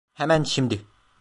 Hemen 0.13 0.43
şimdi! 0.43 0.81